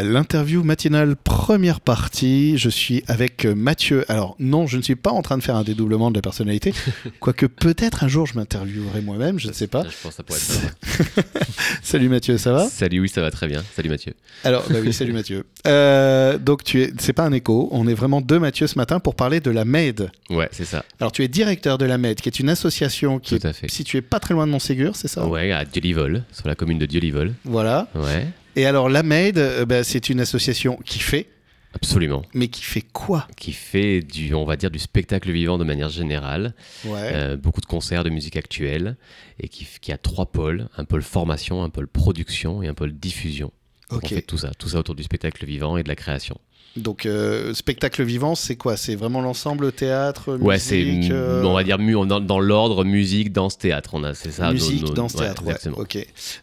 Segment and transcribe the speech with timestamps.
[0.00, 4.04] L'interview matinale première partie, je suis avec Mathieu.
[4.10, 6.74] Alors non, je ne suis pas en train de faire un dédoublement de la personnalité,
[7.20, 9.84] quoique peut-être un jour je m'interviewerai moi-même, je ne sais pas.
[9.84, 11.24] Je pense que ça pourrait être
[11.84, 12.68] Salut Mathieu, ça va?
[12.68, 13.62] Salut, oui, ça va très bien.
[13.76, 14.14] Salut Mathieu.
[14.42, 15.44] Alors, bah oui, salut Mathieu.
[15.68, 18.98] Euh, donc tu es, c'est pas un écho, on est vraiment deux Mathieu ce matin
[18.98, 20.10] pour parler de la MED.
[20.28, 20.84] Ouais, c'est ça.
[20.98, 23.52] Alors tu es directeur de la MED, qui est une association qui Tout à est
[23.52, 23.70] fait.
[23.70, 25.24] située pas très loin de Montségur, c'est ça?
[25.24, 27.32] Ouais, à Dieu-Livol, sur la commune de Dieu-Livol.
[27.44, 27.86] Voilà.
[27.94, 28.26] Ouais,
[28.56, 31.28] Et alors la MED, euh, bah, c'est une association qui fait,
[31.74, 32.22] absolument.
[32.34, 33.26] mais qui fait quoi?
[33.36, 36.54] Qui fait du, on va dire, du spectacle vivant de manière générale.
[36.84, 37.10] Ouais.
[37.12, 38.96] Euh, beaucoup de concerts de musique actuelle.
[39.40, 42.92] Et qui, qui a trois pôles un pôle formation, un pôle production et un pôle
[42.92, 43.52] diffusion.
[43.90, 46.38] On fait tout ça, tout ça autour du spectacle vivant et de la création.
[46.76, 48.76] Donc euh, spectacle vivant, c'est quoi?
[48.76, 53.32] C'est vraiment l'ensemble théâtre, Ouais, c'est, musique, euh, on va dire, dans, dans l'ordre musique,
[53.32, 53.90] danse, théâtre.
[53.92, 54.46] On a, c'est ça.
[54.48, 55.44] nos- musique, nos- danse, ouais, théâtre.
[55.44, 55.78] ouais, exactement.
[55.78, 55.98] ok.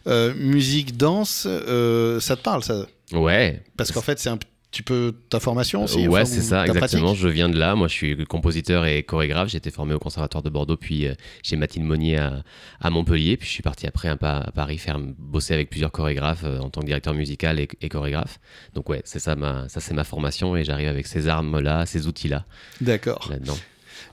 [0.06, 2.86] Euh, musique, danse, euh, ça te parle ça?
[3.12, 4.38] Ouais, Parce qu'en fait, c'est un
[4.72, 6.06] petit peu ta formation aussi.
[6.06, 7.04] Euh, ouais, c'est ça, exactement.
[7.12, 7.74] pratique Je viens de là.
[7.74, 9.50] Moi, je suis compositeur et chorégraphe.
[9.50, 12.42] J'ai été formé au Conservatoire de Bordeaux, puis euh, chez Mathilde Monnier à,
[12.80, 13.36] à Montpellier.
[13.36, 16.58] Puis je suis parti après un pas à Paris faire bosser avec plusieurs chorégraphes euh,
[16.58, 18.40] en tant que directeur musical et, et chorégraphe.
[18.74, 22.06] Donc ouais, c'est ça, ma, ça c'est ma formation et j'arrive avec ces armes-là, ces
[22.06, 22.44] outils-là
[22.80, 23.28] D'accord.
[23.30, 23.58] là-dedans.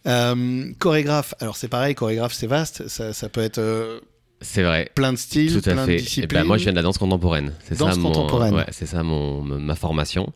[0.07, 3.99] Euh, chorégraphe, alors c'est pareil, chorégraphe c'est vaste, ça, ça peut être euh,
[4.41, 4.89] C'est vrai.
[4.95, 5.91] plein de styles, Tout à plein fait.
[5.95, 6.41] de Eh disciplines.
[6.41, 7.53] ben, moi, je viens de la danse contemporaine.
[7.63, 8.53] C'est Danse ça mon, contemporaine.
[8.53, 10.31] ouais, c'est ça mon, ma formation.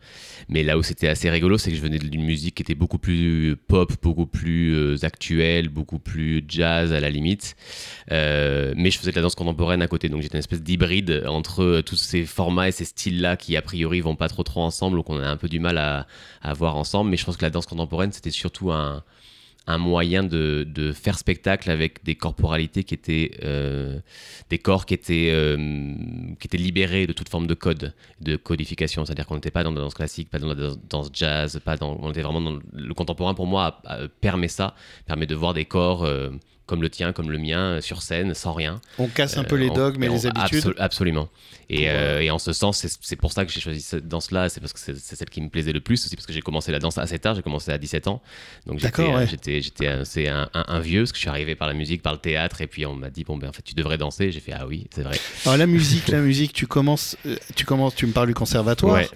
[0.50, 2.98] Mais là où c'était assez rigolo, c'est que je venais d'une musique qui était beaucoup
[2.98, 7.56] plus pop, beaucoup plus euh, actuelle, beaucoup plus jazz à la limite.
[8.12, 11.24] Euh, mais je faisais de la danse contemporaine à côté, donc j'étais une espèce d'hybride
[11.28, 14.62] entre euh, tous ces formats et ces styles-là qui a priori vont pas trop trop
[14.64, 16.08] ensemble, donc on a un peu du mal à,
[16.42, 17.10] à voir ensemble.
[17.10, 19.02] Mais je pense que la danse contemporaine, c'était surtout un
[19.66, 24.00] un moyen de, de faire spectacle avec des corporalités qui étaient euh,
[24.50, 25.56] des corps qui étaient euh,
[26.40, 29.06] qui étaient libérés de toute forme de code de codification.
[29.06, 30.56] C'est-à-dire qu'on n'était pas dans la danse classique pas dans la
[30.90, 33.34] danse- jazz pas dans on était vraiment dans le, contemporain.
[33.34, 36.30] Pour moi a- permet ça permet de voir des corps euh,
[36.66, 39.60] comme le tien comme le mien sur scène sans rien On casse un peu euh,
[39.60, 40.64] les dogmes et les habitudes.
[40.66, 41.28] absol- absolument.
[41.70, 44.50] Et, euh, et en ce sens, c'est- pour ça que j'ai choisi cette danse-là.
[44.50, 46.04] C'est parce que c'est celle qui me plaisait le plus.
[46.06, 47.36] aussi parce que j'ai commencé la danse assez tard.
[47.36, 48.22] J'ai commencé à 17 ans.
[48.68, 49.28] Donc j'étais D'accord, euh, ouais.
[49.28, 52.62] j'étais j'étais un, vieux parce que je suis arrivé par la musique, par le théâtre.
[52.62, 54.32] Et puis on m'a dit, bon, ben en fait, tu devrais danser.
[54.32, 55.18] J'ai fait, ah oui, c'est vrai.
[55.46, 58.94] Alors la musique, la musique, tu commences, euh, tu commences, tu me parles du conservatoire.
[58.96, 59.10] Ouais.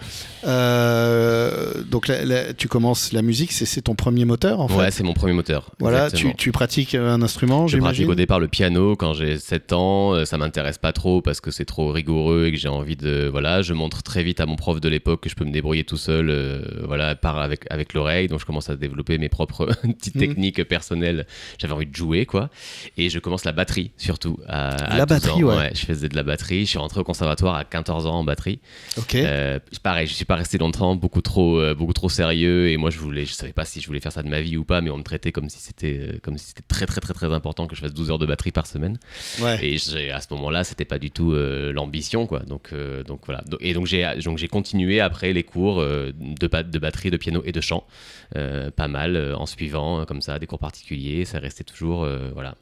[0.46, 4.76] Euh, donc la- la- tu commences la musique, c'est ton premier moteur en fait.
[4.76, 5.72] Ouais, c'est mon premier moteur.
[5.80, 7.37] voilà, tu pratiques un instrument,
[7.68, 10.14] Je pratique au départ le piano quand j'ai 7 ans.
[10.14, 13.28] euh, Ça m'intéresse pas trop parce que c'est trop rigoureux et que j'ai envie de.
[13.32, 15.84] Voilà, je montre très vite à mon prof de l'époque que je peux me débrouiller
[15.84, 18.28] tout seul, euh, voilà, par avec, avec l'oreille.
[18.28, 19.66] Donc je commence à développer mes propres
[19.98, 20.22] petites Mhm.
[20.22, 21.26] techniques personnelles.
[21.60, 22.50] J'avais envie de jouer, quoi.
[22.98, 24.38] Et je commence la batterie surtout.
[24.48, 25.58] À, à La 12 batterie, ans.
[25.58, 25.72] ouais.
[25.74, 26.62] Je faisais de la batterie.
[26.66, 28.60] Je suis rentré au conservatoire à 14 ans en batterie.
[28.98, 29.16] Ok.
[29.16, 32.70] Euh, pareil, je suis pas resté longtemps, beaucoup trop, euh, beaucoup trop sérieux.
[32.70, 34.58] Et moi, je voulais, je savais pas si je voulais faire ça de ma vie
[34.58, 37.14] ou pas, mais on me traitait comme si c'était, comme si c'était très, très, très,
[37.14, 38.98] très important que je fasse 12 heures de batterie par semaine.
[39.42, 39.60] ouais.
[39.64, 42.40] Et à ce moment-là, c'était pas du tout euh, l'ambition, quoi.
[42.40, 43.44] Donc, euh, donc voilà.
[43.60, 47.42] Et donc j'ai, donc j'ai continué après les cours euh, de, de batterie, de piano
[47.46, 47.86] et de chant,
[48.34, 51.26] pas mal, en suivant comme ça des cours particuliers.
[51.26, 52.56] Ça restait toujours, voilà.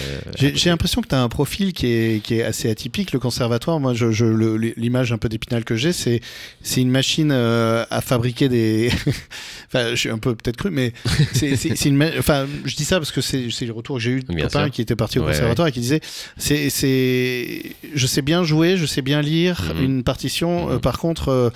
[0.00, 0.20] Euh,
[0.54, 3.12] J'ai l'impression que tu as un profil qui est, qui est assez atypique.
[3.12, 6.20] Le conservatoire, moi, je, je- le- l'image un peu d'épinal que j'ai, c'est
[6.76, 8.90] une machine euh, à fabriquer des.
[9.68, 10.92] enfin, je suis un peu peut-être cru, mais
[11.34, 12.02] c'est une.
[12.18, 14.64] Enfin, je dis ça parce que c'est le retour que j'ai eu de Bien copains
[14.64, 14.70] sûr.
[14.72, 16.00] qui étaient partis au Ouais, conservatoire et qui disaient
[16.38, 16.70] c'est
[17.94, 19.84] je sais bien jouer, je sais bien lire Mhm.
[19.84, 20.66] une partition.
[20.68, 20.72] Mhm.
[20.74, 21.52] euh, par contre,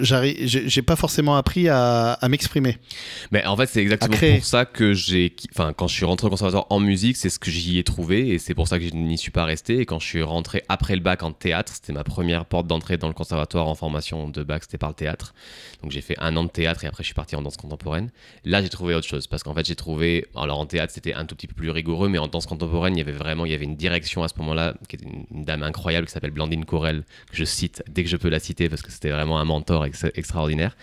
[0.00, 2.78] j'ai pas forcément appris à, à m'exprimer.
[3.30, 5.34] Mais en fait, c'est exactement pour ça que j'ai.
[5.54, 8.28] Enfin, quand je suis rentré au conservatoire en musique, c'est ce que j'y ai trouvé
[8.28, 9.78] et c'est pour ça que je n'y suis pas resté.
[9.78, 12.96] Et quand je suis rentré après le bac en théâtre, c'était ma première porte d'entrée
[12.96, 15.34] dans le conservatoire en formation de bac, c'était par le théâtre.
[15.82, 18.10] Donc j'ai fait un an de théâtre et après je suis parti en danse contemporaine.
[18.44, 20.26] Là, j'ai trouvé autre chose parce qu'en fait, j'ai trouvé.
[20.36, 22.98] Alors en théâtre, c'était un tout petit peu plus rigoureux, mais en danse contemporaine, il
[22.98, 23.46] y avait vraiment.
[23.46, 26.30] Il y avait une direction à ce moment-là qui était une, dame incroyable qui s'appelle
[26.30, 29.38] Blandine Corel, que je cite dès que je peux la citer parce que c'était vraiment
[29.38, 30.76] un mentor ex- extraordinaire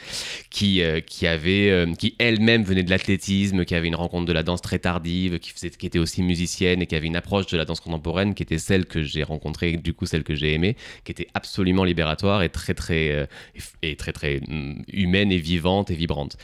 [0.50, 4.34] qui, euh, qui avait, euh, qui elle-même venait de l'athlétisme, qui avait une rencontre de
[4.34, 7.58] la danse très tardive, qui, qui était aussi musicienne et qui avait une approche de
[7.58, 10.76] la danse contemporaine qui était celle que j'ai rencontrée, du coup celle que j'ai aimée,
[11.04, 13.26] qui était absolument libératoire et très très euh,
[13.82, 16.38] et très très hum, humaine et vivante et vibrante.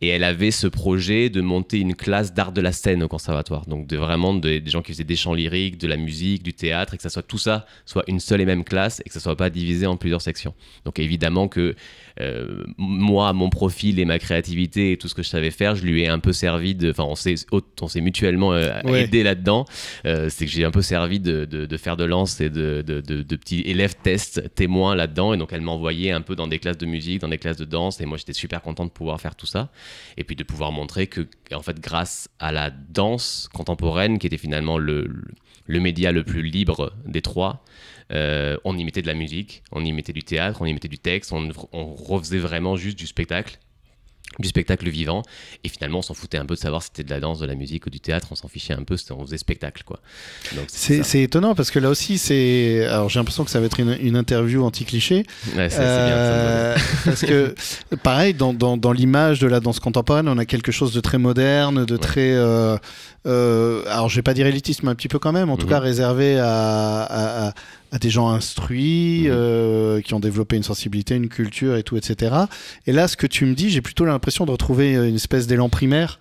[0.00, 3.66] Et elle avait ce projet de monter une classe d'art de la scène au conservatoire,
[3.66, 6.52] donc de vraiment de- des gens qui faisaient des chants lyriques, de la musique, du
[6.52, 9.12] théâtre, et que ça soit tout ça soit une seule et même classe et que
[9.12, 10.54] ça soit pas divisé en plusieurs sections.
[10.84, 11.74] Donc évidemment que
[12.20, 15.84] euh, moi, mon profil et ma créativité et tout ce que je savais faire, je
[15.84, 16.90] lui ai un peu servi de.
[16.90, 17.34] Enfin, on s'est
[17.80, 17.88] on
[18.58, 19.66] mutuellement aidé là-dedans.
[20.04, 23.60] c'est que j'ai un peu servi de, de, faire de lance et de, de, petits
[23.60, 25.34] élèves tests témoins là-dedans.
[25.34, 27.64] Et donc, elle m'envoyait un peu dans des classes de musique, dans des classes de
[27.64, 28.00] danse.
[28.00, 29.70] Et moi, j'étais super content de pouvoir faire tout ça.
[30.16, 34.38] Et puis de pouvoir montrer que, en fait, grâce à la danse contemporaine, qui était
[34.38, 35.08] finalement le,
[35.66, 37.64] le média le plus libre des trois,
[38.12, 40.88] euh, on y mettait de la musique, on y mettait du théâtre, on y mettait
[40.88, 43.58] du texte, on, on refaisait vraiment juste du spectacle
[44.38, 45.22] du spectacle vivant.
[45.64, 47.46] Et finalement on s'en foutait un peu de savoir si c'était de la danse, de
[47.46, 50.00] la musique ou du théâtre, on s'en fichait un peu, on faisait spectacle quoi.
[50.68, 54.16] C'est étonnant parce que là aussi c'est, alors j'ai l'impression que ça va être une,
[54.16, 55.24] interview anti-cliché,
[55.56, 57.54] ouais, euh, parce que
[58.02, 61.18] pareil dans, dans, dans l'image de la danse contemporaine on a quelque chose de très
[61.18, 62.76] moderne, de très, euh,
[63.26, 65.66] euh, alors je vais pas dire élitiste mais un petit peu quand même, en tout
[65.66, 65.72] mhm.
[65.72, 67.54] cas réservé à, à
[67.92, 69.30] à des gens instruits, mhm.
[69.30, 72.34] euh, qui ont développé une sensibilité, une culture et tout, etc.
[72.86, 75.68] Et là, ce que tu me dis, j'ai plutôt l'impression de retrouver une espèce d'élan
[75.68, 76.18] primaire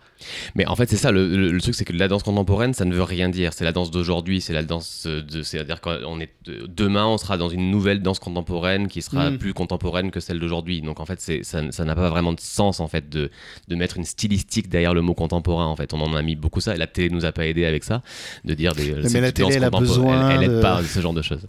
[0.56, 3.04] mais en fait, c'est ça, le, truc, c'est que la danse contemporaine, ça ne veut
[3.04, 3.54] rien dire.
[3.54, 5.42] C'est la danse d'aujourd'hui, c'est la danse de.
[5.42, 6.32] C'est-à-dire qu'on est.
[6.68, 9.38] Demain, on sera dans une nouvelle danse contemporaine qui sera mm.
[9.38, 10.82] plus contemporaine que celle d'aujourd'hui.
[10.82, 13.30] Donc en fait, ça n'a pas vraiment de sens, en fait, de,
[13.68, 15.94] de, mettre une stylistique derrière le mot contemporain, en fait.
[15.94, 18.02] On en a mis beaucoup ça, et la télé nous a pas aidé avec ça,
[18.46, 18.94] de dire des.
[19.12, 20.30] Mais la télé, elle a besoin.
[20.32, 21.46] Elle, elle pas ce genre de choses.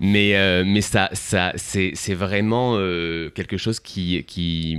[0.00, 4.24] Mais, euh, mais ça, ça c'est vraiment euh, quelque chose qui.
[4.24, 4.76] qui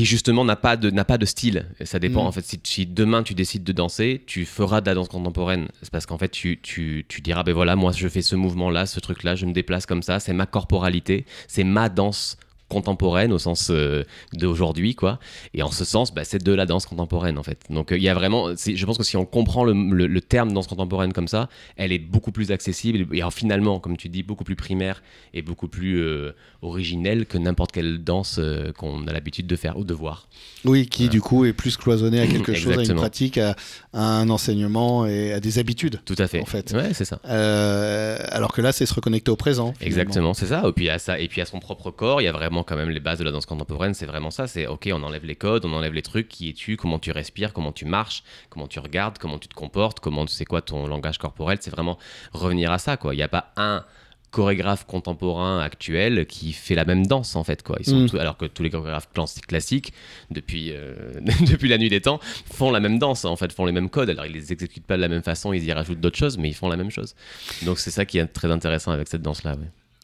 [0.00, 1.66] qui justement n'a pas de n'a pas de style.
[1.84, 2.26] ça dépend mm.
[2.26, 2.58] en fait.
[2.64, 5.68] Si, demain tu décides de danser, tu feras de la danse contemporaine.
[5.82, 8.70] C'est parce qu'en fait tu, tu, tu, diras ben voilà moi je fais ce mouvement
[8.70, 12.38] là, ce truc là, je me déplace comme ça, c'est ma corporalité, c'est ma danse
[12.70, 15.18] contemporaine au sens euh, d'aujourd'hui, quoi.
[15.52, 17.58] Et en ce sens, bah, c'est de la danse contemporaine, en fait.
[17.68, 20.52] Donc, euh, il y a vraiment, je pense que si on comprend le, le, terme
[20.52, 24.44] danse contemporaine comme ça, elle est beaucoup plus accessible et finalement, comme tu dis, beaucoup
[24.44, 25.02] plus primaire
[25.34, 26.32] et beaucoup plus euh,
[26.62, 28.40] originelle que n'importe quelle danse
[28.78, 30.28] qu'on a l'habitude de faire ou de voir.
[30.64, 33.56] Oui, qui du coup est plus cloisonnée à quelque chose, à une pratique, à,
[33.92, 36.00] un enseignement et à des habitudes.
[36.04, 36.40] Tout à fait.
[36.40, 36.72] En fait.
[36.72, 37.16] Ouais, c'est ça.
[37.24, 39.74] alors que là, c'est se reconnecter au présent.
[39.80, 40.62] Exactement, c'est ça.
[40.68, 42.76] Et puis à ça, et puis à son propre corps, il y a vraiment quand
[42.76, 44.46] même les bases de la danse contemporaine, c'est vraiment ça.
[44.46, 46.28] C'est ok, on enlève les codes, on enlève les trucs.
[46.28, 50.00] Qui es-tu Comment tu respires Comment tu marches Comment tu regardes Comment tu te comportes
[50.00, 51.98] Comment tu sais quoi ton langage corporel C'est vraiment
[52.32, 53.14] revenir à ça, quoi.
[53.14, 53.84] Il n'y a pas un
[54.30, 58.20] chorégraphe contemporain actuel qui fait la même danse en fait quoi ils sont mm.
[58.20, 59.08] alors que tous les chorégraphes
[59.46, 59.92] classiques
[60.30, 60.94] depuis euh,
[61.50, 64.10] depuis la nuit des temps font la même danse en fait font les mêmes codes
[64.10, 66.48] alors ils les exécutent pas de la même façon ils y rajoutent d'autres choses mais
[66.48, 67.14] ils font la même chose
[67.62, 69.56] donc c'est ça qui est très intéressant avec cette danse là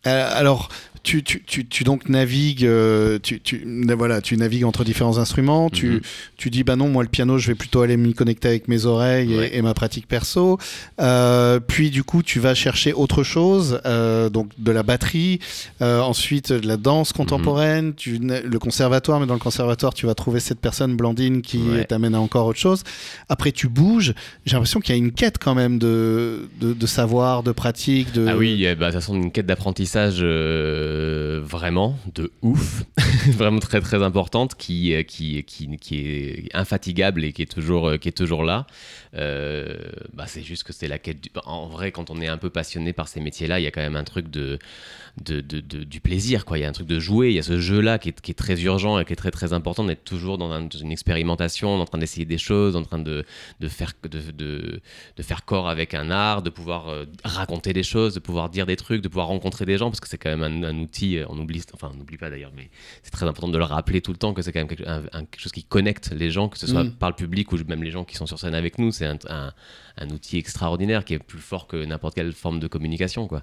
[0.07, 0.69] alors,
[1.07, 3.41] tu, tu, tu, donc navigues, euh, tu,
[3.97, 5.71] voilà, tu navigues entre différents instruments.
[5.71, 6.01] Tu, mhm.
[6.37, 8.87] tu dis, bah non, moi le piano, je vais plutôt aller m'y connecter avec mes
[8.87, 10.59] oreilles et, ma pratique perso.
[11.01, 13.81] Euh, puis du coup, tu vas chercher autre chose,
[14.33, 15.39] donc de la batterie,
[15.81, 17.95] ensuite de la danse contemporaine, mhm.
[17.95, 22.17] tu, le conservatoire, mais dans le conservatoire, tu vas trouver cette personne Blandine qui t'amène
[22.17, 22.83] à encore autre chose.
[23.29, 24.13] Après, tu bouges.
[24.45, 28.13] J'ai l'impression qu'il y a une quête quand même de, de, savoir, de pratique.
[28.13, 28.27] De...
[28.27, 32.85] Ah oui, bah, de toute façon, une quête d'apprentissage euh, vraiment de ouf,
[33.29, 37.89] vraiment très très importante, qui, euh, qui, qui, qui, est infatigable et qui est toujours,
[37.89, 38.67] euh, qui est toujours là.
[39.17, 41.21] Bah, c'est juste que c'est la quête.
[41.21, 41.31] Du...
[41.45, 43.81] En vrai, quand on est un peu passionné par ces métiers-là, il y a quand
[43.81, 44.59] même un truc de,
[45.23, 46.45] de, de, du plaisir.
[46.45, 46.59] Quoi.
[46.59, 48.31] Il y a un truc de jouer, il y a ce jeu-là qui est, qui
[48.31, 51.85] est, très urgent et qui est très très important d'être toujours dans, une expérimentation, en
[51.85, 53.25] train d'essayer des choses, en train de,
[53.61, 54.81] de faire, de,
[55.17, 58.77] de, faire corps avec un art, de pouvoir raconter des choses, de pouvoir dire des
[58.77, 61.39] trucs, de pouvoir rencontrer des gens parce que c'est quand même un, outil, euh, on
[61.39, 62.71] oublie, enfin on n'oublie pas d'ailleurs, mais
[63.03, 65.53] c'est très important de le rappeler tout le temps que c'est quand même quelque, chose
[65.53, 66.93] qui connecte les gens, que ce soit mm.
[66.93, 68.93] par le public ou même les gens qui sont sur scène avec nous.
[68.93, 69.53] C'est un,
[69.99, 73.27] un outil extraordinaire qui est plus fort que n'importe quelle forme de communication.
[73.27, 73.43] Quoi.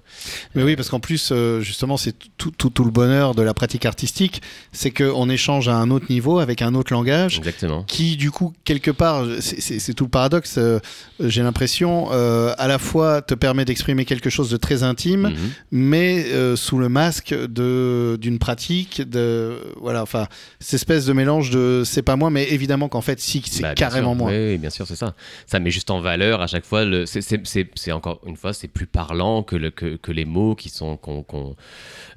[0.54, 3.54] Mais oui, parce qu'en plus, euh, justement, c'est tout, tout, tout, le bonheur de la
[3.54, 4.40] pratique artistique,
[4.72, 7.82] c'est qu'on échange à un autre niveau, avec un autre langage, Exactement.
[7.84, 10.78] qui du coup, quelque part, c'est tout le paradoxe, euh,
[11.18, 15.36] j'ai l'impression, euh, à la fois te permet d'exprimer quelque chose de très intime, mhm.
[15.72, 16.24] mais
[16.56, 20.28] sous le masque d'une pratique, de, voilà, enfin,
[20.60, 23.74] cette espèce de mélange de c'est pas moi, mais évidemment qu'en fait, si, c'est bah,
[23.74, 24.30] carrément moi.
[24.30, 25.14] Oui, bien sûr, c'est ça.
[25.54, 29.44] Ça met juste en valeur à chaque fois, c'est encore une fois, c'est plus parlant
[29.44, 30.98] que, le, que, que, les mots qui sont,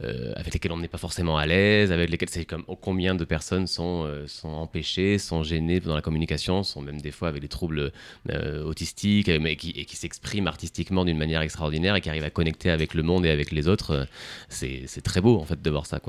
[0.01, 3.13] euh, avec lesquels on n'est pas forcément à l'aise, avec lesquels c'est comme oh, combien
[3.13, 7.27] de personnes sont, euh, sont empêchées, sont gênées dans la communication, sont même des fois
[7.27, 7.91] avec des troubles
[8.31, 12.31] euh, autistiques, mais qui, et qui s'expriment artistiquement d'une manière extraordinaire et qui arrivent à
[12.31, 14.07] connecter avec le monde et avec les autres.
[14.49, 15.99] c'est très beau en fait de voir ça,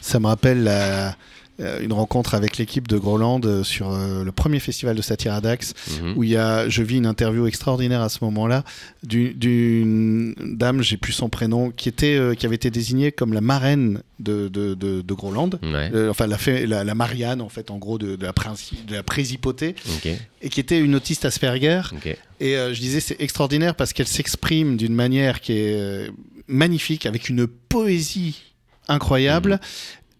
[0.00, 0.70] ça me rappelle
[1.58, 5.40] une rencontre avec l'équipe de Groland euh, sur euh, le premier festival de satire à
[5.40, 6.14] Dax, Mhm.
[6.16, 8.64] où il y a, je vis une interview extraordinaire à ce moment-là
[9.02, 13.32] du- d'une dame, j'ai plus son prénom, qui, était, euh, qui avait été désignée comme
[13.32, 15.50] la marraine de, de, de, de Groland.
[15.62, 15.90] Ouais.
[15.94, 18.32] Euh, enfin, la, fée- la, la Marianne, en fait, en gros, de, de la,
[18.86, 19.74] de la présipauté,
[20.40, 21.82] et qui était une autiste Asperger.
[21.92, 22.16] Ok.
[22.40, 26.08] Et euh, je disais, c'est extraordinaire parce qu'elle s'exprime d'une manière qui est euh,
[26.48, 28.42] magnifique, avec une poésie
[28.88, 29.60] incroyable,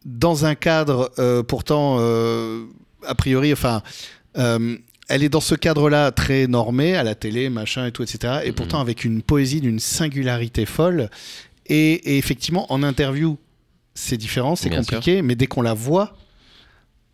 [0.04, 2.64] dans un cadre euh, pourtant, euh,
[3.06, 3.82] a priori, enfin,
[4.38, 4.76] euh,
[5.08, 8.40] elle est dans ce cadre-là très normé, à la télé, machin et tout, etc.
[8.44, 8.54] Et Mhm.
[8.54, 11.10] pourtant avec une poésie d'une singularité folle.
[11.66, 13.36] Et, et effectivement, en interview,
[13.94, 16.14] c'est différent, c'est compliqué, mais dès qu'on la voit,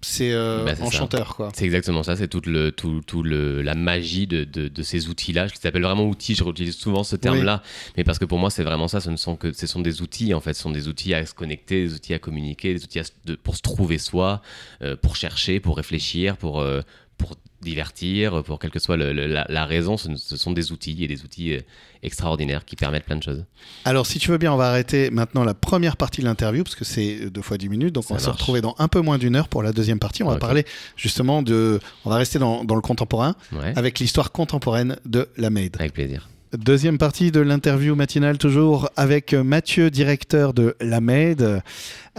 [0.00, 1.08] c'est euh, Bah, ça.
[1.34, 1.50] quoi.
[1.54, 5.08] C'est exactement ça, c'est toute le, tout, tout le, la magie de, de, de ces
[5.08, 5.48] outils-là.
[5.48, 7.62] Je les appelle vraiment outils, je réutilise souvent ce terme-là,
[7.96, 10.00] mais parce que pour moi, c'est vraiment ça, ce ne sont que ce sont des
[10.00, 12.84] outils, en fait, ce sont des outils à se connecter, des outils à communiquer, des
[12.84, 14.40] outils à de- pour se trouver soi,
[14.82, 16.80] euh, pour chercher, pour réfléchir, pour, euh,
[17.16, 20.70] pour divertir, pour quelle que soit le- le- la, la raison, ce, ce sont des
[20.72, 21.60] outils et des outils euh,
[22.02, 23.44] extraordinaires qui permettent plein de choses.
[23.84, 26.76] Alors, si tu veux bien, on va arrêter maintenant la première partie de l'interview, parce
[26.76, 27.94] que c'est deux fois dix minutes.
[27.94, 29.98] Donc, Ça on va se retrouver dans un peu moins d'une heure pour la deuxième
[29.98, 30.22] partie.
[30.22, 30.64] On va parler
[30.96, 31.80] justement de.
[32.04, 35.76] On va rester dans, dans le contemporain, Ouais, avec l'histoire contemporaine de la Maid.
[35.78, 36.28] avec plaisir.
[36.56, 41.60] Deuxième partie de l'interview matinale, toujours avec Mathieu, directeur de la Maid.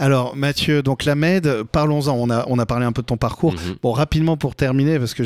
[0.00, 2.12] Alors, Mathieu, donc la Maid, parlons-en.
[2.16, 3.52] On a, on a parlé un peu de ton parcours.
[3.52, 3.76] Mhm.
[3.82, 5.22] Bon, rapidement pour terminer, parce que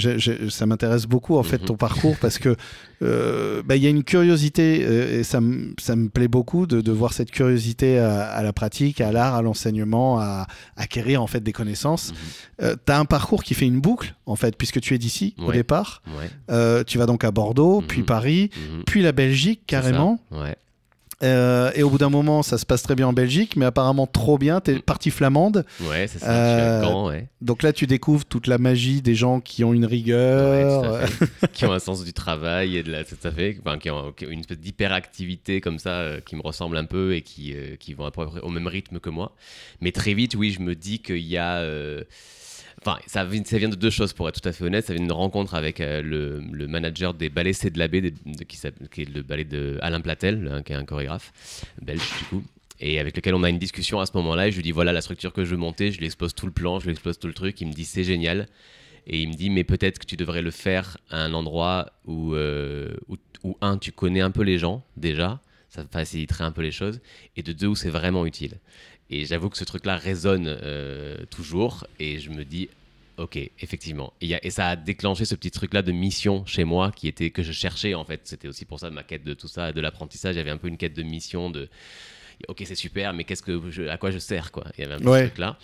[0.51, 1.67] ça m'intéresse beaucoup en fait Mhm.
[1.69, 2.57] ton parcours, parce que
[3.03, 6.67] euh, bah, il y a une curiosité euh, et ça, me- ça me plaît beaucoup
[6.67, 11.23] de, de voir cette curiosité à, à la pratique, à l'art, à l'enseignement, à, acquérir
[11.23, 12.13] en fait des connaissances.
[12.61, 12.77] Mhm.
[12.87, 15.53] tu as un parcours qui fait une boucle en fait, puisque tu es d'ici au
[15.53, 16.03] départ.
[16.19, 16.29] Ouais.
[16.51, 18.07] Euh, tu vas donc à Bordeaux, puis Mhm.
[18.07, 18.51] Paris,
[18.87, 20.19] puis la Belgique carrément.
[20.33, 20.57] Ouais.
[21.23, 24.07] Euh, et au bout d'un moment, ça se passe très bien en Belgique, mais apparemment
[24.07, 24.61] trop bien.
[24.61, 24.83] Tu es Mhm.
[24.83, 25.65] partie flamande.
[25.83, 26.31] Ouais, c'est ça.
[26.31, 27.29] Euh, ouais.
[27.41, 31.01] Donc là, tu découvres toute la magie des gens qui ont une rigueur.
[31.53, 34.13] qui ont un sens du travail et de la, tout à fait, enfin, qui ont
[34.29, 38.05] une espèce d'hyperactivité comme ça euh, qui me ressemble un peu et qui, qui vont
[38.07, 39.33] à peu près au même rythme que moi.
[39.81, 41.63] Mais très vite, oui, je me dis qu'il y a.
[42.87, 44.85] Enfin, ça, vient- de deux choses pour être tout à fait honnête.
[44.85, 49.15] Ça vient d'une rencontre avec euh, le, manager des ballets C'est de la qui est
[49.15, 51.33] le ballet de Alain Platel, hein, qui est un chorégraphe
[51.81, 52.45] belge du coup
[52.81, 54.49] et avec lequel on a une discussion à ce moment-là.
[54.49, 56.47] Et je lui dis voilà la structure que je veux monter, je lui expose tout
[56.47, 57.61] le plan, je lui expose tout le truc.
[57.61, 58.49] Il me dit c'est génial.
[59.07, 62.35] Et il me dit mais peut-être que tu devrais le faire à un endroit où,
[62.35, 66.63] euh, où, où, un, tu connais un peu les gens déjà, ça faciliterait un peu
[66.63, 67.01] les choses,
[67.37, 68.59] et de deux, où c'est vraiment utile.
[69.11, 72.69] Et j'avoue que ce truc-là résonne euh, toujours, et je me dis,
[73.19, 74.13] ok, effectivement.
[74.21, 76.91] Et, il y a- et ça a déclenché ce petit truc-là de mission chez moi,
[76.91, 78.23] qui était que je cherchais en fait.
[78.25, 80.35] C'était aussi pour ça ma quête de tout ça, de l'apprentissage.
[80.35, 81.69] Il y avait un peu une quête de mission, de,
[82.49, 84.95] ok, c'est super, mais qu'est-ce que je- à quoi je sers quoi Il y avait
[84.95, 85.59] un petit truc là.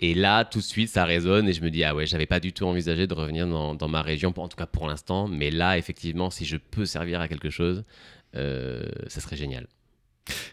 [0.00, 2.38] Et là, tout de suite, ça résonne et je me dis, ah ouais, j'avais pas
[2.38, 5.26] du tout envisagé de revenir dans, dans ma région, en tout cas pour l'instant.
[5.26, 7.82] Mais là, effectivement, si je peux servir à quelque chose,
[8.36, 9.66] euh, ça serait génial.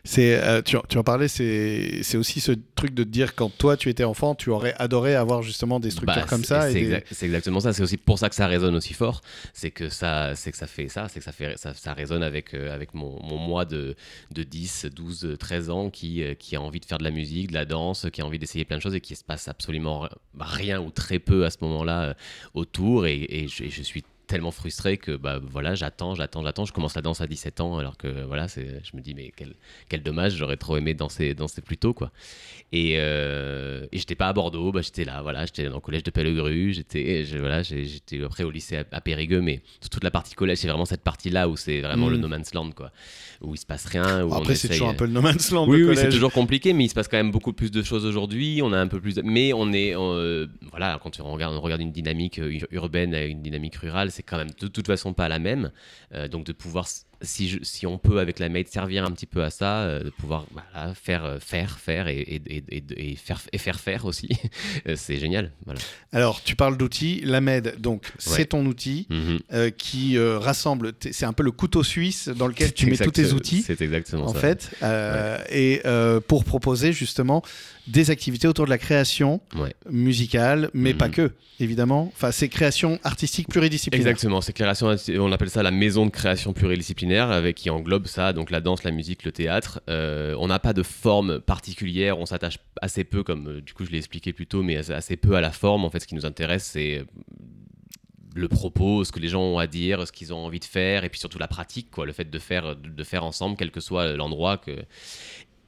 [0.03, 3.33] C'est, euh, tu, en- tu en parlais, c'est, c'est aussi ce truc de te dire
[3.35, 6.47] quand toi tu étais enfant, tu aurais adoré avoir justement des structures Bah, comme c'est-
[6.47, 6.69] ça.
[6.69, 7.73] et C'est des- exact- c'est exactement ça.
[7.73, 9.21] C'est aussi pour ça que ça résonne aussi fort.
[9.53, 11.07] C'est que ça, c'est que ça fait ça.
[11.09, 13.95] C'est que ça fait ça, ça résonne avec euh, avec mon, mon moi de,
[14.31, 17.47] de 10, 12, 13 ans qui euh, qui a envie de faire de la musique,
[17.49, 20.01] de la danse, qui a envie d'essayer plein de choses et qui se passe absolument
[20.01, 22.15] ri- rien ou très peu à ce moment-là
[22.53, 23.07] autour.
[23.07, 24.03] Et, et je, et je suis
[24.33, 27.77] tellement frustré que bah voilà j'attends j'attends j'attends je commence la danse à 17 ans
[27.77, 29.53] alors que voilà c'est je me dis mais quel,
[29.89, 32.11] quel dommage j'aurais trop aimé danser danser plus tôt quoi
[32.71, 36.01] et, euh, et j'étais pas à Bordeaux, bah, j'étais là, voilà, j'étais dans le collège
[36.01, 39.61] de Pellegru, j'étais voilà, j'étais après au lycée à, à Périgueux, mais
[39.91, 42.71] toute la partie collège, c'est vraiment cette partie-là où c'est vraiment le no man's land,
[42.71, 42.91] quoi,
[43.41, 44.23] où il se passe rien.
[44.25, 45.67] Où Après, c'est toujours un peu le no man's land.
[45.67, 48.61] oui, c'est toujours compliqué, mais il se passe quand même beaucoup plus de choses aujourd'hui.
[48.63, 51.61] On a un peu plus, de- mais on est, euh, voilà, quand on regarde, on
[51.61, 54.87] regarde une dynamique euh, ur- urbaine et une dynamique rurale, c'est quand même de toute
[54.87, 55.71] façon pas la même.
[56.13, 56.87] Euh, donc de pouvoir,
[57.23, 60.03] si, je- si on peut avec la maid servir un petit peu à ça, euh,
[60.03, 63.79] de pouvoir voilà, faire, euh, faire, faire et, et, et, et- et faire et faire
[63.79, 64.29] faire aussi,
[64.87, 65.51] euh, c'est génial.
[65.65, 65.79] Voilà.
[66.11, 67.21] Alors, tu parles d'outils.
[67.23, 69.39] La MED, donc, c'est ton outil Mhm.
[69.53, 70.93] euh, qui euh, rassemble.
[71.11, 73.63] C'est un peu le couteau suisse dans lequel tu mets tous tes outils.
[73.65, 74.39] C'est exactement en ça.
[74.39, 75.81] fait, euh, et
[76.27, 77.41] pour proposer justement
[77.87, 79.73] des activités autour de la création Ouais.
[79.89, 80.97] musicale, mais Mhm.
[80.97, 82.11] pas que, évidemment.
[82.15, 84.07] Enfin, c'est création artistique pluridisciplinaire.
[84.07, 88.33] Exactement, c'est création, on appelle ça la maison de création pluridisciplinaire, avec qui englobe ça,
[88.33, 89.81] donc la danse, la musique, le théâtre.
[89.89, 93.85] Euh, on n'a pas de forme particulière, on s'attache assez peu, comme euh, du coup
[93.85, 95.85] je l'ai expliqué plus tôt, mais assez- peu à la forme.
[95.85, 97.03] En fait, ce qui nous intéresse, c'est euh,
[98.35, 101.03] le propos, ce que les gens ont à dire, ce qu'ils ont envie de faire,
[101.03, 103.79] et puis surtout la pratique, quoi, le fait de faire, de faire ensemble, quel que
[103.79, 104.57] soit l'endroit.
[104.57, 104.71] Que...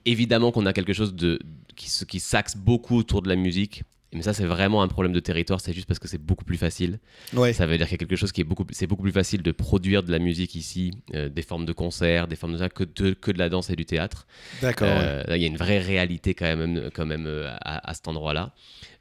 [0.05, 1.39] Évidemment qu'on a quelque chose de
[1.75, 3.83] qui s'axe beaucoup autour de la musique.
[4.15, 6.57] Mais ça, c'est vraiment un problème de territoire, c'est juste parce que c'est beaucoup plus
[6.57, 6.99] facile.
[7.33, 7.53] Ouais.
[7.53, 9.41] Ça veut dire qu'il y a quelque chose qui est beaucoup, c'est beaucoup plus facile
[9.41, 12.69] de produire de la musique ici, euh, des formes de concerts, des formes de ça,
[12.69, 14.25] que de, que de la danse et du théâtre.
[14.61, 14.87] D'accord.
[14.87, 14.93] ouais.
[14.97, 17.93] Euh, là, il y a une vraie réalité quand même, quand même euh, à, à
[17.93, 18.53] cet endroit-là.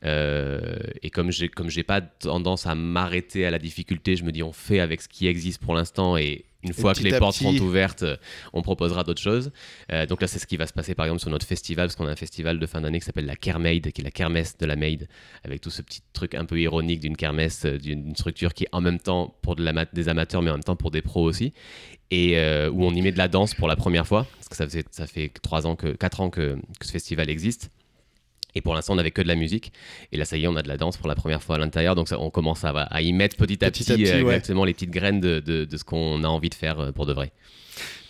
[0.05, 4.33] Euh, et comme j'ai comme j'ai pas tendance à m'arrêter à la difficulté, je me
[4.33, 7.37] dis on fait avec ce qui existe pour l'instant et une fois que les portes
[7.37, 7.45] petit.
[7.45, 8.17] seront ouvertes, euh,
[8.53, 9.53] on proposera d'autres choses.
[9.93, 11.97] Euh, donc là, c'est ce qui va se passer par exemple sur notre festival, parce
[11.97, 14.57] qu'on a un festival de fin d'année qui s'appelle la Kermaid, qui est la kermesse
[14.59, 15.09] de la Maid,
[15.45, 18.71] avec tout ce petit truc un peu ironique d'une kermesse, euh, d'une structure qui est
[18.73, 21.53] en même temps pour de des amateurs, mais en même temps pour des pros aussi
[22.15, 24.57] et euh, où on y met de la danse pour la première fois, parce que
[24.57, 27.71] ça, faisait, ça fait 3 ans que, 4 ans que, que ce festival existe.
[28.55, 29.73] Et pour l'instant, on n'avait que de la musique.
[30.13, 31.59] Et là, ça y est, on a de la danse pour la première fois à
[31.59, 31.95] l'intérieur.
[31.95, 34.23] Donc, ça, on commence à, à y mettre petit à Petit petit, à petit, euh,
[34.23, 34.35] ouais.
[34.35, 37.07] exactement les petites graines de, de- de ce qu'on a envie de faire euh, pour
[37.07, 37.33] de vrai.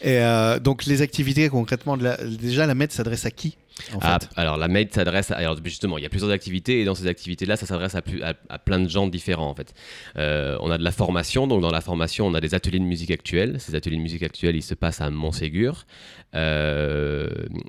[0.02, 2.16] Et euh, donc les activités concrètement, de la...
[2.18, 3.56] déjà la MED s'adresse à qui
[3.94, 4.28] en Ah, fait?
[4.36, 5.36] alors la maid s'adresse à...
[5.36, 8.02] alors justement il y a plusieurs activités et dans ces activités là ça s'adresse à,
[8.02, 9.72] plus- à- à plein de gens différents en fait
[10.18, 12.84] Euh, on a de la formation donc dans la formation on a des ateliers de
[12.84, 15.86] musique actuelle ces ateliers de musique actuelle ils se passent à Montségur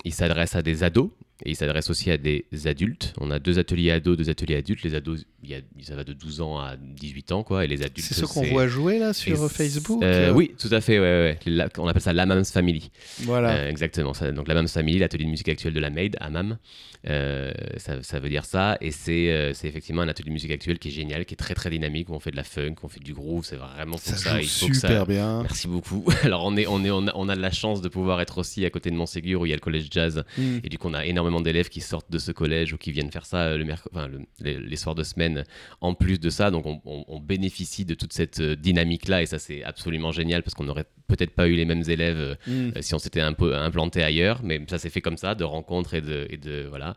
[0.04, 1.10] ils s'adressent à des ados
[1.44, 4.82] et ils s'adressent aussi à des adultes on a deux ateliers ados deux ateliers adultes
[4.82, 7.68] les ados il y a, ça va de 12 ans à 18 ans quoi et
[7.68, 10.80] les adultes C'est ce qu'on voit jouer là sur Facebook euh, euh, oui tout à
[10.80, 11.38] fait ouais, ouais.
[11.46, 12.90] La- on appelle ça la Mams Family
[13.20, 13.54] Voilà.
[13.56, 14.14] euh, exactement.
[14.14, 16.56] Ça, donc la MAM Family, l'atelier de musique actuelle de la Maid à MAM,
[17.04, 18.78] ça, ça veut dire ça.
[18.80, 21.70] Et c'est effectivement un atelier de musique actuelle qui est génial, qui est très très
[21.70, 23.44] dynamique, où on fait de la funk, on fait du groove.
[23.44, 24.34] C'est vraiment pour ça, ça.
[24.34, 25.42] joue Il faut super bien.
[25.42, 26.04] Merci beaucoup.
[26.24, 28.38] Alors on, est, on, est, on, a, on a de la chance de pouvoir être
[28.38, 30.24] aussi à côté de Montségur où il y a le collège jazz.
[30.38, 30.58] Mm.
[30.64, 33.10] Et du coup, on a énormément d'élèves qui sortent de ce collège ou qui viennent
[33.10, 35.44] faire ça euh, le merc- enfin, le- les, les soirs de semaine
[35.80, 36.50] en plus de ça.
[36.50, 40.42] Donc, on, on- on bénéficie de toute cette euh, dynamique-là et ça, c'est absolument génial
[40.42, 42.82] parce qu'on n'aurait peut-être pas eu les mêmes élèves euh, Mm.
[42.82, 44.40] si on s'était un peu implanté ailleurs.
[44.42, 46.96] Mais ça s'est fait comme ça, de rencontres et de, et de voilà,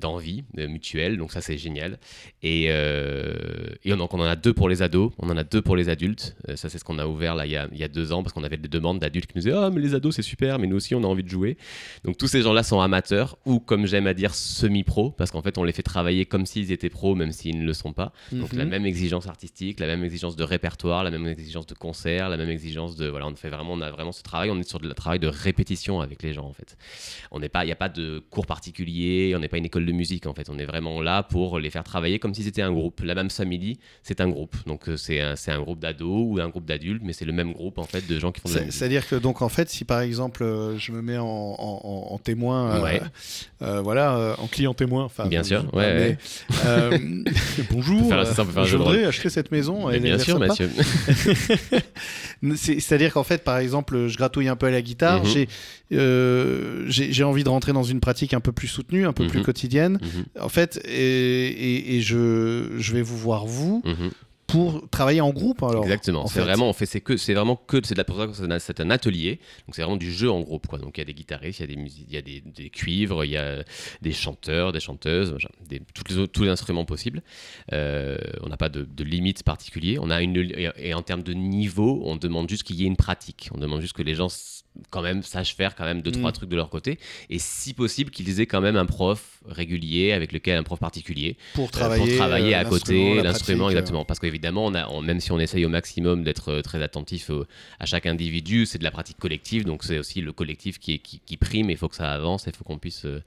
[0.00, 1.16] d'envie mutuelle.
[1.16, 1.98] Donc, ça, c'est génial.
[2.42, 3.34] Et, euh,
[3.84, 5.76] et on- donc, on en a deux pour les ados, on en a deux pour
[5.76, 6.36] les adultes.
[6.54, 8.22] Ça, c'est ce qu'on a ouvert là il y a, il y a deux ans
[8.22, 10.58] parce qu'on avait des demandes d'adultes qui nous disaient Ah, mais les ados, c'est super,
[10.58, 11.56] mais nous aussi, on a envie de jouer.
[12.04, 15.58] Donc tous ces gens-là sont amateurs ou comme j'aime à dire semi-pro parce qu'en fait
[15.58, 18.12] on les fait travailler comme s'ils étaient pros même s'ils ne le sont pas.
[18.32, 18.58] Donc Mhm.
[18.58, 22.36] la même exigence artistique, la même exigence de répertoire, la même exigence de concert, la
[22.36, 24.78] même exigence de voilà on fait vraiment on a vraiment ce travail, on est sur
[24.80, 26.76] le travail de répétition avec les gens en fait.
[27.30, 29.86] On n'est pas il y a pas de cours particulier, on n'est pas une école
[29.86, 32.62] de musique en fait, on est vraiment là pour les faire travailler comme s'ils étaient
[32.62, 33.00] un groupe.
[33.02, 34.54] La même family, c'est un groupe.
[34.66, 37.32] Donc euh, c'est un, c'est un groupe d'ados ou un groupe d'adultes mais c'est le
[37.32, 38.48] même groupe en fait de gens qui font.
[38.48, 42.12] C'est-à-dire que donc en fait, si par exemple euh, je me mets en, en- en-
[42.14, 43.00] en témoin, euh, Ouais.
[43.02, 43.06] euh,
[43.60, 46.18] voilà, euh, en client témoin, enfin, Bien sûr, ouais, mais,
[46.66, 46.98] euh,
[47.70, 48.12] bonjour,
[48.64, 49.88] je voudrais acheter cette maison.
[49.90, 50.38] Bien sûr.
[52.56, 55.30] C'est- C'est-à-dire qu'en fait, par exemple, je gratouille un peu à la guitare, Mhm.
[55.30, 55.48] j'ai
[55.92, 59.44] euh, envie de rentrer dans une pratique un peu plus soutenue, un peu plus Mhm.
[59.44, 59.98] quotidienne.
[60.02, 64.10] Mhm, En fait, et, et- et je, je vais vous voir vous mhm.
[64.54, 65.62] Pour travailler en groupe.
[65.62, 66.24] Alors, Exactement.
[66.24, 68.26] en C'est vraiment, on fait, c'est que, c'est vraiment que, c'est de la, pour ça
[68.26, 69.40] que c'est un- atelier.
[69.66, 70.78] Donc c'est vraiment du jeu en groupe, quoi.
[70.78, 72.40] Donc il y a des guitaristes, il y a des musiques, il y a des,
[72.40, 73.64] des cuivres, il y a
[74.02, 75.36] des chanteurs, des chanteuses,
[75.68, 77.22] des, toutes les tous les instruments possibles.
[77.72, 79.98] Euh, on n'a pas de, de limite particulier.
[80.00, 80.36] On a une,
[80.76, 83.48] et, en termes de niveau, on demande juste qu'il y ait une pratique.
[83.54, 84.28] On demande juste que les gens
[84.90, 86.18] quand même sachent faire quand même deux Mm.
[86.20, 86.98] trois trucs de leur côté
[87.30, 91.36] et si possible qu'ils aient quand même un prof régulier avec lequel un prof particulier
[91.54, 95.00] pour euh, travailler, pour travailler euh, à côté l'instrument exactement parce qu'évidemment on a on-
[95.02, 97.46] même si on essaye au maximum d'être euh, très attentif au-
[97.80, 100.98] à chaque individu c'est de la pratique collective donc c'est aussi le collectif qui, est,
[100.98, 103.22] qui, qui prime il faut que ça avance il faut qu'on puisse euh,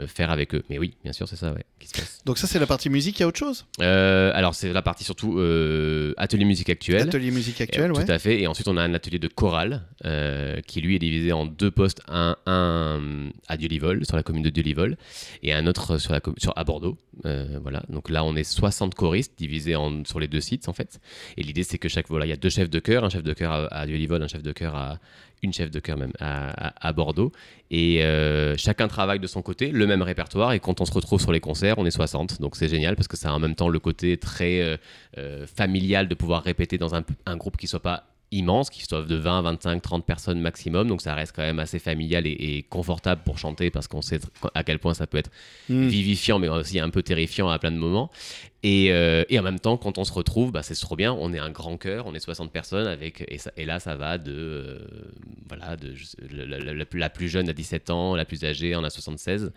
[0.00, 2.38] euh, faire avec eux mais oui bien sûr c'est ça ouais, qui se passe Donc
[2.38, 3.18] ça, c'est la partie musique.
[3.18, 3.66] Il y a autre chose?
[3.80, 5.32] Euh, alors c'est la partie surtout
[6.16, 8.04] atelier musique actuelle Atelier musique actuel, euh, ouais.
[8.04, 8.40] Tout à fait.
[8.40, 9.82] Et ensuite, on a un atelier de chorale
[10.66, 12.00] qui, lui, est divisé en deux postes.
[12.08, 14.96] Un, un à Dieu-Livol, sur la commune de Dieu-Livol,
[15.42, 16.96] et un autre sur la, sur, à Bordeaux.
[17.24, 17.82] Voilà.
[17.88, 21.00] Donc là, on est 60 choristes divisés en, sur les deux sites, en fait.
[21.36, 22.08] Et l'idée, c'est que chaque.
[22.08, 24.28] Voilà, il y a deux chefs de chœur, un chef de chœur à, à un
[24.28, 24.98] chef de chœur à.
[25.44, 27.32] Une chef de chœur même à, à- à Bordeaux.
[27.72, 30.52] Et euh, chacun travaille de son côté, le même répertoire.
[30.52, 32.40] Et quand on se retrouve sur les concerts, on est 60.
[32.40, 34.76] Donc c'est génial parce que ça a en même temps le côté très euh,
[35.18, 39.02] euh, familial de pouvoir répéter dans un, un groupe qui soit pas immense, qui soit
[39.02, 40.86] de 20, 25, 30 personnes maximum.
[40.86, 44.20] Donc ça reste quand même assez familial et, et confortable pour chanter parce qu'on sait
[44.54, 45.30] à quel point ça peut être
[45.68, 45.88] Mm.
[45.88, 48.10] vivifiant mais aussi un peu terrifiant à plein de moments.
[48.64, 51.12] Et, euh, et, en même temps, quand on se retrouve, bah, c'est trop bien.
[51.12, 53.96] On est un grand cœur, on est 60 personnes avec et, ça, et là, ça
[53.96, 54.78] va de euh,
[55.48, 55.94] voilà de
[56.30, 59.50] la, la, la, plus jeune à 17 ans, la plus âgée en a 76.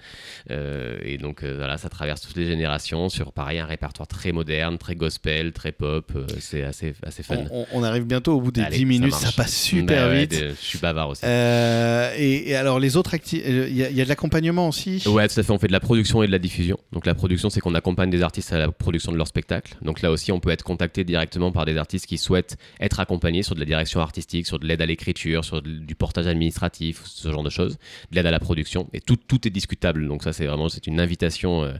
[0.50, 4.80] Euh, et donc voilà, ça traverse toutes les générations sur pareil un répertoire très moderne,
[4.80, 6.12] très gospel, très pop.
[6.40, 7.44] c'est assez assez fun.
[7.52, 10.16] On, on, arrive bientôt au bout des Allez, 10 minutes, ça, ça passe super bah,
[10.16, 10.32] vite.
[10.34, 11.24] Ouais, je suis bavard aussi.
[11.26, 15.04] Et, et, alors les autres activités, il y, y, a de l'accompagnement aussi?
[15.06, 15.52] Ouais, tout à fait.
[15.52, 16.80] On fait de la production et de la diffusion.
[16.92, 19.76] Donc la production, c'est qu'on accompagne des artistes à la production de leur spectacle.
[19.82, 23.44] Donc là aussi, on peut être contacté directement par des artistes qui souhaitent être accompagnés
[23.44, 27.32] sur de la direction artistique, sur de l'aide à l'écriture, sur du portage administratif, ce
[27.32, 27.78] genre de choses,
[28.12, 28.88] de l'aide à la production.
[28.94, 30.08] Et tout, tout est discutable.
[30.08, 31.74] Donc ça, c'est vraiment c'est une invitation euh,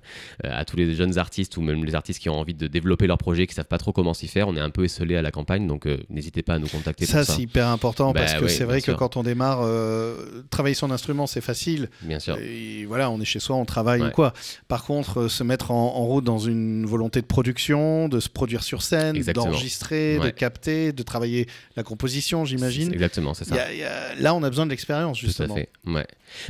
[0.44, 3.18] à tous les jeunes artistes ou même les artistes qui ont envie de développer leur
[3.18, 4.48] projet, qui savent pas trop comment s'y faire.
[4.48, 7.06] On est un peu esselé à la campagne, donc euh, n'hésitez pas à nous contacter.
[7.06, 8.98] Ça, c'est hyper important Bah parce que ouais, c'est vrai que sûr.
[8.98, 11.90] quand on démarre, euh, travailler son instrument, c'est facile.
[12.02, 12.38] Bien sûr.
[12.40, 14.08] Et voilà, on est chez soi, on travaille Ouais.
[14.08, 14.34] ou quoi.
[14.68, 18.30] Par contre, euh, se mettre en, en route dans une volonté de production, de se
[18.30, 22.92] produire sur scène, d'enregistrer, de capter, de travailler la composition, j'imagine.
[22.94, 23.56] Exactement, c'est ça.
[23.56, 25.54] Il y a- il y a- Là, on a besoin de l'expérience, Tout justement.
[25.56, 25.70] à fait.
[25.86, 26.06] Ouais.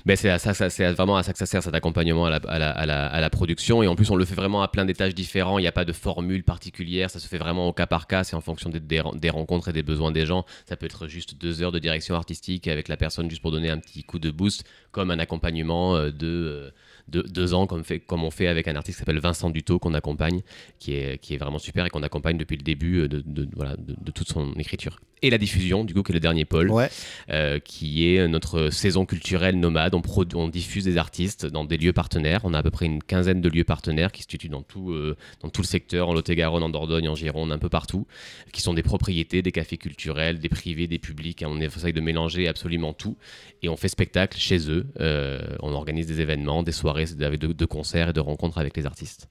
[0.05, 2.29] Ben c'est à ça, ça- c'est vraiment à ça que ça sert cet accompagnement à
[2.29, 3.83] la, à la- à la- à la production.
[3.83, 5.59] Et en plus, on le fait vraiment à plein d'étages différents.
[5.59, 7.09] Il n'y a pas de formule particulière.
[7.09, 8.23] Ça se fait vraiment au cas par cas.
[8.23, 10.45] C'est en fonction des, des, des rencontres et des besoins des gens.
[10.67, 13.69] Ça peut être juste deux heures de direction artistique avec la personne juste pour donner
[13.69, 16.69] un petit coup de boost, comme un accompagnement euh, de, euh,
[17.07, 19.79] de deux ans, comme, fait, comme on fait avec un artiste qui s'appelle Vincent Dutot
[19.79, 20.41] qu'on accompagne,
[20.79, 23.47] qui est, qui est vraiment super et qu'on accompagne depuis le début euh, de, de-
[23.55, 24.99] voilà, de, de toute son écriture.
[25.21, 26.89] Et la diffusion, du coup, qui est le dernier pôle Ouais.
[27.29, 29.95] euh, qui est notre saison culturelle nomade.
[29.95, 30.01] On,
[30.35, 32.41] on diffuse des artistes dans des lieux partenaires.
[32.43, 34.91] On a à peu près une quinzaine de lieux partenaires qui se situent dans tout,
[34.91, 38.05] euh, dans tout le secteur, en Lot-et-Garonne, en Dordogne, en Gironde, un peu partout,
[38.51, 41.43] qui sont des propriétés, des cafés culturels, des privés, des publics.
[41.47, 43.17] On essaye de mélanger absolument tout.
[43.63, 44.85] Et on fait spectacle chez eux.
[44.99, 48.75] Euh, on organise des événements, des soirées avec de, de concerts et de rencontres avec
[48.77, 49.27] les artistes.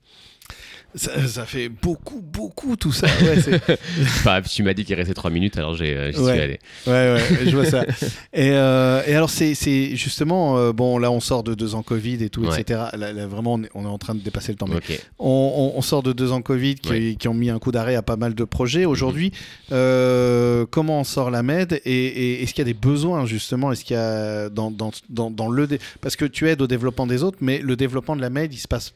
[0.97, 3.09] Ça, ça fait beaucoup, beaucoup tout ça.
[3.23, 3.39] Ouais,
[4.03, 6.33] Enfin, tu m'as dit qu'il restait 3 minutes, alors euh, j'y Ouais.
[6.33, 6.59] suis allé.
[6.87, 7.85] Ouais, ouais, je vois ça.
[8.33, 12.23] Et, euh, et alors, c'est justement, euh, bon, là, on sort de deux ans Covid
[12.23, 12.61] et tout, Ouais.
[12.61, 12.81] etc.
[12.97, 14.69] Là, là, vraiment, on est, on est en train de dépasser le temps.
[14.69, 14.77] Mais
[15.19, 18.03] on, on- on sort de deux ans Covid qui, ont mis un coup d'arrêt à
[18.03, 18.85] pas mal de projets.
[18.85, 19.33] Aujourd'hui,
[19.73, 23.73] euh, comment on sort la MED et, et est-ce qu'il y a des besoins, justement?
[23.73, 25.67] Est-ce qu'il y a dans, dans, dans, dans le.
[26.01, 28.59] Parce que tu aides au développement des autres, mais le développement de la MED, il
[28.59, 28.95] se passe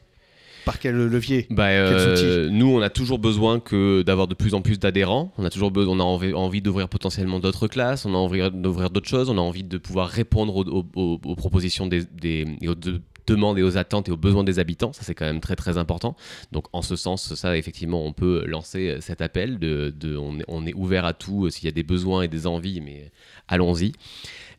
[0.65, 4.61] par quel levier Bah, euh, nous, on a toujours besoin que d'avoir de plus en
[4.61, 5.33] plus d'adhérents.
[5.37, 8.05] On a toujours besoin, on a envie, envie d'ouvrir potentiellement d'autres classes.
[8.05, 9.29] On a envie d'ouvrir d'autres choses.
[9.29, 12.75] On a envie de pouvoir répondre aux, aux- aux- aux propositions des, des- et aux
[12.75, 14.91] de- demandes et aux attentes et aux besoins des habitants.
[14.91, 16.15] Ça, c'est quand même très très important.
[16.51, 19.59] Donc, en ce sens, ça, effectivement, on peut lancer cet appel.
[19.59, 22.23] De, de- on, est, on est ouvert à tout euh, s'il y a des besoins
[22.23, 23.11] et des envies, mais
[23.47, 23.93] allons-y.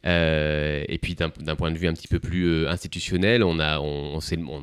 [0.06, 3.80] Euh, et puis d'un point de vue un petit peu plus euh, institutionnel, on, a,
[3.80, 4.18] on,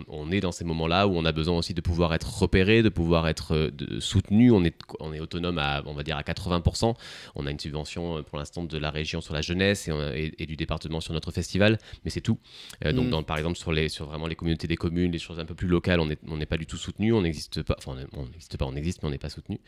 [0.08, 2.90] on, est dans ces moments-là où on a besoin aussi de pouvoir être repéré, de
[2.90, 4.52] pouvoir être euh, de- soutenu.
[4.52, 6.96] On est, on est autonome à, on va dire, à 80%.
[7.36, 10.34] On a une subvention pour l'instant de la région sur la jeunesse et, on- et-
[10.40, 12.40] et du département sur notre festival, mais c'est tout.
[12.86, 13.10] Euh, donc Mm.
[13.12, 15.54] dans- par exemple sur, les, sur vraiment les communautés des communes, les choses un peu
[15.56, 18.24] plus locales, on n'est on n'est pas du tout soutenu, on n'existe pas, enfin on
[18.24, 19.60] est- n'existe pas, on existe mais on n'est pas soutenu.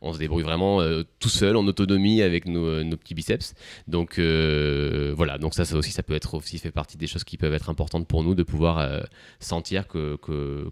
[0.00, 3.54] On se débrouille vraiment euh, tout seul en autonomie avec nos, nos petits biceps.
[3.88, 4.18] Donc
[5.18, 7.52] voilà, donc ça, ça aussi, ça peut être aussi fait partie des choses qui peuvent
[7.52, 9.00] être importantes pour nous de pouvoir euh,
[9.40, 10.16] sentir que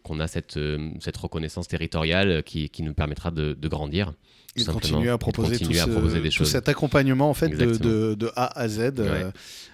[0.05, 4.13] qu'on a cette euh, cette reconnaissance territoriale qui, qui nous permettra de, de grandir.
[4.57, 6.51] et de continuer et à de proposer, continuer tout, à ce- proposer des tout choses.
[6.51, 7.91] cet accompagnement en fait de, Exactement.
[7.93, 9.31] de- de A à Z euh,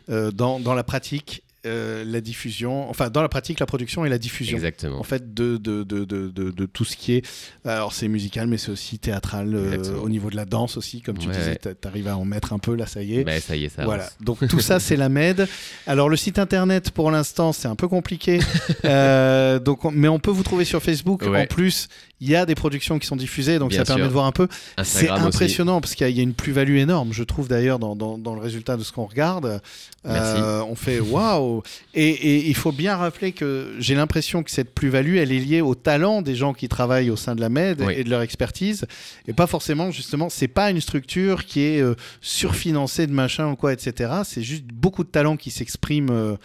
[0.08, 4.09] euh, dans, dans la pratique, euh, la diffusion, enfin dans la pratique, la production et
[4.09, 4.57] la diffusion.
[4.57, 4.98] Exactement.
[4.98, 7.27] En fait, de, de, de, de, tout ce qui est.
[7.64, 11.18] Alors, c'est musical, mais c'est aussi théâtral, euh, au niveau de la danse aussi, comme
[11.18, 13.25] tu Ouais, disais, tu arrives à en mettre un peu, là, ça y est.
[13.25, 14.16] Ben, ça y est, ça Voilà, avance.
[14.20, 15.46] donc tout ça c'est la MED.
[15.87, 18.40] Alors le site internet pour l'instant c'est un peu compliqué,
[18.85, 21.22] Euh, donc on- mais on peut vous trouver sur Facebook.
[21.22, 21.42] Ouais.
[21.42, 21.88] En plus,
[22.20, 24.33] il y a des productions qui sont diffusées, donc Bien ça permet de voir un
[24.33, 24.48] peu.
[24.83, 25.22] C'est aussi.
[25.22, 27.94] impressionnant parce qu'il y, a- il y a une plus-value énorme, je trouve d'ailleurs dans,
[27.96, 29.61] dans, dans le résultat de ce qu'on regarde.
[30.05, 30.40] Merci.
[30.68, 31.52] On fait waouh
[31.95, 35.61] et, et il faut bien rappeler que j'ai l'impression que cette plus-value elle est liée
[35.61, 37.95] au talent des gens qui travaillent au sein de la MED Oui.
[37.97, 38.87] et de leur expertise
[39.27, 43.57] et pas forcément justement c'est pas une structure qui est euh, surfinancée de machin ou
[43.57, 44.11] quoi etc.
[44.25, 46.11] C'est juste beaucoup de talents qui s'expriment.
[46.11, 46.37] euh,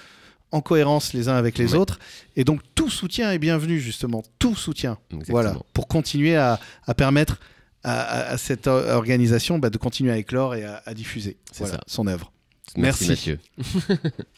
[0.53, 1.79] en cohérence les uns avec les Ouais.
[1.79, 1.99] autres.
[2.37, 4.23] Et donc tout soutien est bienvenu, justement.
[4.39, 4.97] Tout soutien.
[5.11, 5.33] Exactement.
[5.41, 7.41] Voilà, pour continuer à, à permettre
[7.83, 11.81] à, à- à cette or- organisation bah, de continuer à éclore et à, diffuser voilà,
[11.85, 12.31] son œuvre.
[12.77, 13.31] Merci, Merci.
[13.31, 13.39] Mathieu.